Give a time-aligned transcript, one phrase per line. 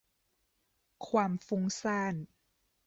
[1.07, 2.15] ความฟุ้งซ่าน